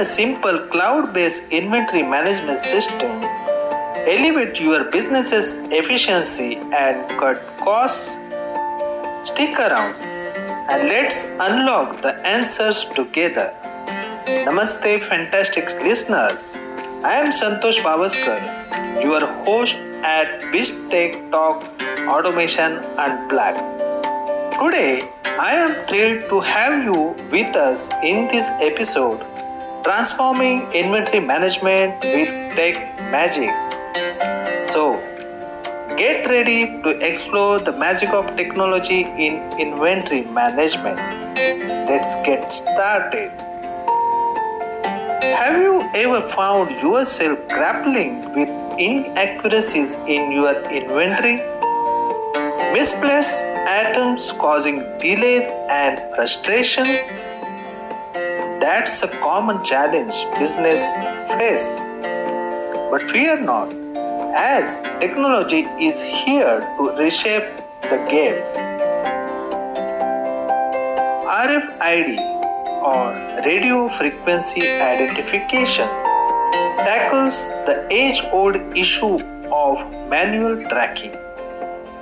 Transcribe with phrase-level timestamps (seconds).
[0.00, 3.10] a simple cloud based inventory management system,
[4.12, 8.14] elevate your business's efficiency and cut costs.
[9.30, 9.94] Stick around
[10.70, 13.52] and let's unlock the answers together.
[14.46, 16.56] Namaste, fantastic listeners.
[17.10, 18.40] I am Santosh Pawaskar,
[19.04, 19.76] your host
[20.14, 21.62] at BizTech Talk
[22.16, 23.60] Automation and Unplugged.
[24.62, 29.20] Today, I am thrilled to have you with us in this episode
[29.90, 32.76] Transforming Inventory Management with Tech
[33.10, 33.50] Magic.
[34.62, 35.00] So,
[35.96, 41.00] get ready to explore the magic of technology in inventory management.
[41.90, 43.32] Let's get started.
[45.40, 48.48] Have you ever found yourself grappling with
[48.78, 51.38] inaccuracies in your inventory?
[52.72, 56.86] Misplaced items causing delays and frustration?
[58.70, 60.82] That's a common challenge business
[61.38, 61.70] face.
[62.90, 63.72] But fear not,
[64.42, 67.48] as technology is here to reshape
[67.90, 68.38] the game.
[71.46, 72.20] RFID
[72.90, 74.62] or radio frequency
[74.92, 75.88] identification
[76.86, 79.14] tackles the age old issue
[79.50, 81.16] of manual tracking.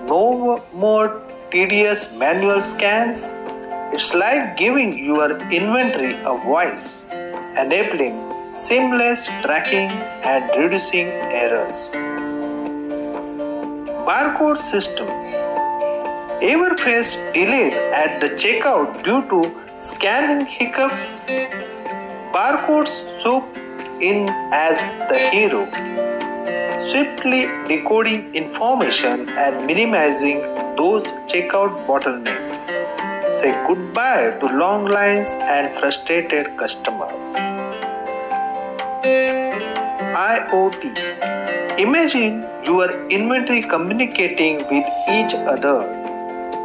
[0.06, 3.32] No more tedious manual scans.
[3.91, 7.06] It's like giving your inventory a voice,
[7.56, 8.17] enabling
[8.55, 9.91] seamless tracking
[10.31, 11.08] and reducing
[11.42, 11.94] errors.
[14.09, 15.09] Barcode system.
[16.42, 19.41] Ever faced delays at the checkout due to
[19.81, 21.27] scanning hiccups?
[22.36, 23.44] Barcodes swoop
[24.00, 25.64] in as the hero,
[26.91, 30.41] swiftly decoding information and minimizing
[30.77, 32.70] those checkout bottlenecks.
[33.30, 37.34] Say goodbye to long lines and frustrated customers.
[40.16, 40.96] IoT
[41.78, 45.84] Imagine your inventory communicating with each other.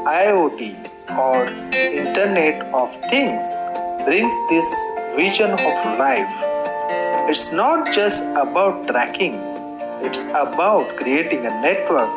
[0.07, 0.71] IoT
[1.19, 3.43] or Internet of Things
[4.05, 4.65] brings this
[5.17, 6.33] vision of life.
[7.29, 9.35] It's not just about tracking,
[10.01, 12.09] it's about creating a network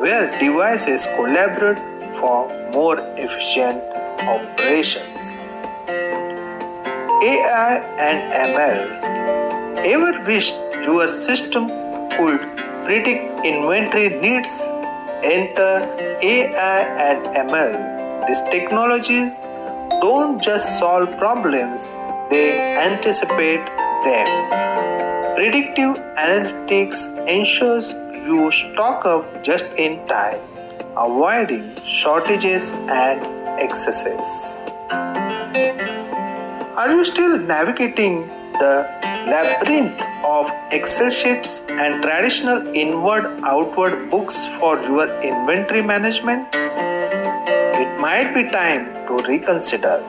[0.00, 1.78] where devices collaborate
[2.18, 3.89] for more efficient
[4.28, 5.38] operations.
[7.22, 8.80] AI and ML.
[9.84, 10.54] Ever wished
[10.84, 11.68] your system
[12.16, 12.40] could
[12.84, 14.68] predict inventory needs?
[15.22, 15.74] Enter
[16.22, 18.26] AI and ML.
[18.26, 19.46] These technologies
[20.00, 21.92] don't just solve problems,
[22.30, 23.64] they anticipate
[24.04, 24.28] them.
[25.34, 30.40] Predictive analytics ensures you stock up just in time,
[30.96, 34.56] avoiding shortages and excesses.
[36.80, 38.26] Are you still navigating
[38.60, 38.86] the
[39.32, 46.48] labyrinth of Excel sheets and traditional inward outward books for your inventory management?
[46.54, 50.02] It might be time to reconsider.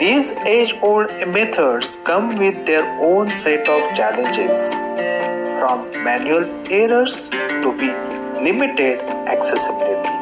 [0.00, 4.74] These age old methods come with their own set of challenges,
[5.60, 7.88] from manual errors to be
[8.42, 9.00] limited
[9.34, 10.15] accessibility.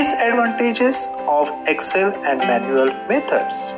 [0.00, 3.74] Disadvantages of Excel and manual methods.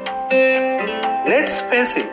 [1.27, 2.11] Let's face it,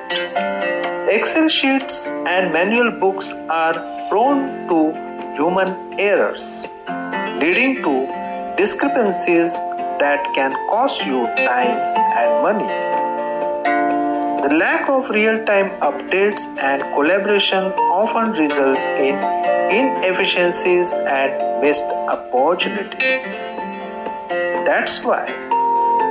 [1.07, 3.75] Excel sheets and manual books are
[4.09, 4.79] prone to
[5.35, 6.65] human errors,
[7.37, 9.53] leading to discrepancies
[9.99, 11.77] that can cost you time
[12.21, 12.71] and money.
[14.41, 17.65] The lack of real time updates and collaboration
[18.01, 19.21] often results in
[19.69, 23.39] inefficiencies and missed opportunities.
[24.69, 25.25] That's why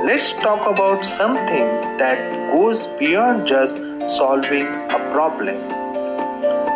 [0.05, 1.67] let's talk about something
[1.99, 2.17] that
[2.53, 3.77] goes beyond just
[4.15, 4.65] solving
[4.95, 5.55] a problem.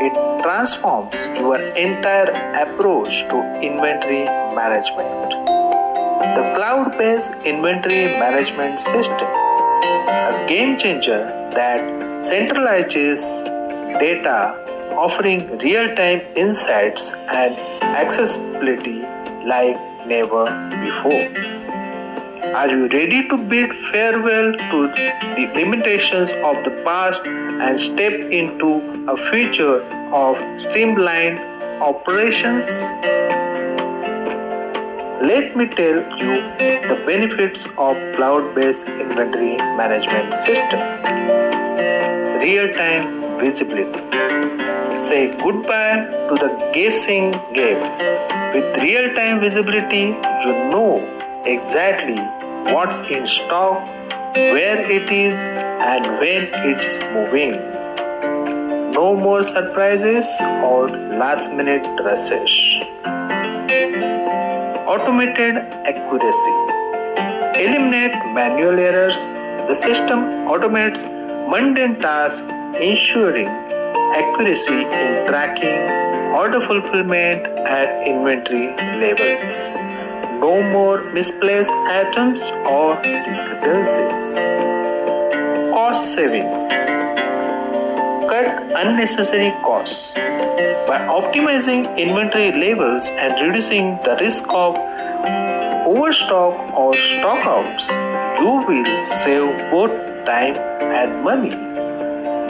[0.05, 2.31] It transforms your entire
[2.63, 4.23] approach to inventory
[4.59, 5.31] management.
[6.37, 11.25] The cloud based inventory management system, a game changer
[11.59, 11.81] that
[12.29, 13.43] centralizes
[13.99, 14.37] data,
[14.96, 17.11] offering real time insights
[17.41, 19.02] and accessibility
[19.46, 19.75] like
[20.08, 20.46] never
[20.79, 21.62] before.
[22.55, 28.70] Are you ready to bid farewell to the limitations of the past and step into
[29.09, 29.82] a future
[30.14, 31.40] of streamlined
[31.82, 32.67] operations?
[35.29, 36.44] Let me tell you
[36.91, 40.79] the benefits of cloud-based inventory management system.
[42.40, 43.99] Real-time visibility.
[44.99, 47.82] Say goodbye to the guessing game.
[48.53, 50.06] With real-time visibility,
[50.46, 51.02] you know
[51.46, 53.85] exactly what's in stock,
[54.35, 57.59] where it is and when it's moving.
[58.91, 60.27] No more surprises
[60.63, 62.51] or last minute rushes.
[64.87, 65.57] Automated
[65.91, 66.55] accuracy.
[67.59, 69.33] Eliminate manual errors.
[69.67, 71.03] The system automates
[71.49, 72.47] mundane tasks,
[72.79, 75.89] ensuring accuracy in tracking,
[76.33, 79.69] order fulfillment, and inventory levels.
[80.40, 84.35] No more misplaced items or discrepancies.
[85.72, 86.70] Cost savings.
[88.30, 88.47] Cut
[88.82, 90.14] unnecessary costs.
[90.88, 94.76] By optimizing inventory levels and reducing the risk of
[95.88, 97.85] overstock or stockouts,
[98.40, 99.91] you will save both
[100.26, 101.52] time and money.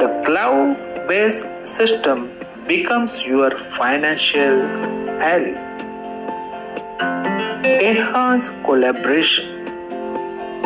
[0.02, 2.32] The cloud based system
[2.68, 4.62] becomes your financial
[5.22, 5.54] ally.
[7.86, 9.66] Enhance collaboration.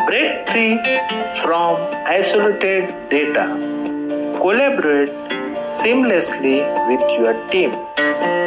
[0.06, 0.74] Break free
[1.42, 3.46] from isolated data.
[4.40, 5.10] Collaborate
[5.80, 7.72] seamlessly with your team,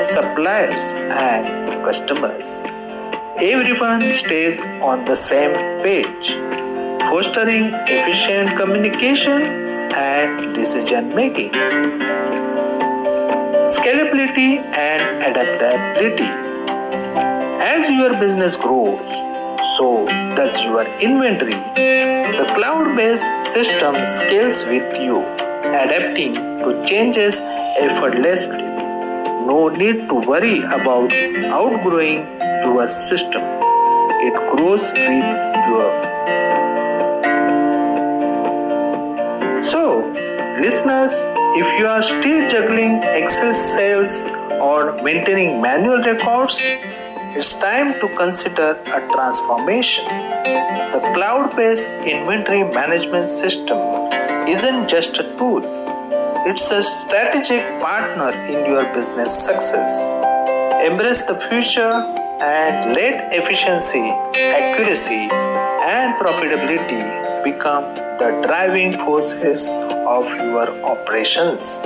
[0.06, 2.62] suppliers, and customers.
[3.40, 5.54] Everyone stays on the same
[5.84, 6.30] page,
[7.10, 9.42] fostering efficient communication
[10.06, 11.52] and decision making.
[13.76, 16.51] Scalability and adaptability.
[17.74, 19.12] As your business grows,
[19.78, 21.54] so does your inventory.
[22.40, 25.20] The cloud based system scales with you,
[25.84, 27.40] adapting to changes
[27.80, 28.64] effortlessly.
[29.52, 31.14] No need to worry about
[31.60, 32.18] outgrowing
[32.66, 33.42] your system,
[34.28, 35.24] it grows with
[35.70, 35.82] you.
[39.64, 40.12] So,
[40.60, 41.24] listeners,
[41.64, 44.20] if you are still juggling excess sales
[44.60, 46.60] or maintaining manual records,
[47.34, 50.06] it's time to consider a transformation.
[50.92, 53.78] The cloud based inventory management system
[54.48, 55.62] isn't just a tool,
[56.46, 60.10] it's a strategic partner in your business success.
[60.86, 61.94] Embrace the future
[62.42, 65.30] and let efficiency, accuracy,
[65.96, 67.02] and profitability
[67.46, 67.84] become
[68.20, 69.70] the driving forces
[70.06, 71.80] of your operations.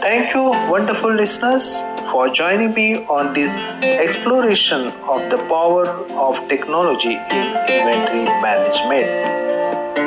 [0.00, 5.86] Thank you, wonderful listeners, for joining me on this exploration of the power
[6.26, 7.44] of technology in
[7.76, 9.08] inventory management.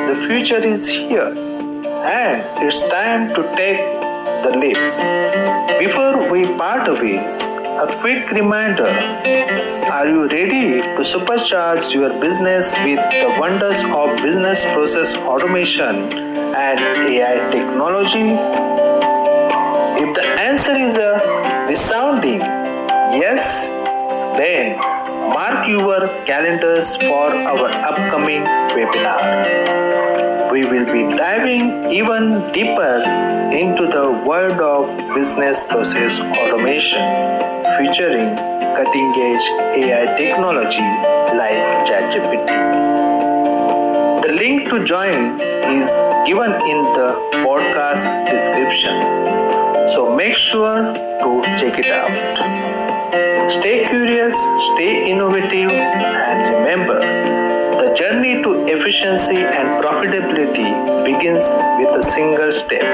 [0.08, 1.32] The future is here,
[2.04, 3.80] and it's time to take
[4.44, 4.80] the leap.
[5.78, 7.40] Before we part ways,
[7.84, 8.90] a quick reminder
[9.92, 15.96] Are you ready to supercharge your business with the wonders of business process automation
[16.66, 18.28] and AI technology?
[20.04, 21.31] If the answer is a
[21.68, 23.68] resounding yes,
[24.38, 24.78] then
[25.34, 28.44] mark your calendars for our upcoming
[28.74, 30.50] webinar.
[30.50, 33.02] We will be diving even deeper
[33.52, 37.02] into the world of business process automation
[37.78, 38.36] featuring
[38.76, 39.46] cutting edge
[39.82, 40.88] AI technology
[41.36, 43.11] like ChatGPT.
[44.32, 45.38] The link to join
[45.76, 45.84] is
[46.24, 47.08] given in the
[47.44, 48.96] podcast description,
[49.92, 53.50] so make sure to check it out.
[53.52, 54.34] Stay curious,
[54.72, 56.98] stay innovative, and remember
[57.82, 60.70] the journey to efficiency and profitability
[61.04, 61.44] begins
[61.76, 62.88] with a single step.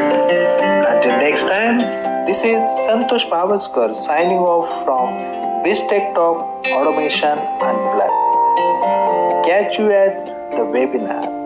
[0.91, 1.79] Until next time,
[2.27, 5.15] this is Santosh Pawaskar signing off from
[5.63, 8.27] BizTech Talk Automation Unplugged.
[9.47, 11.38] Catch you at the webinar.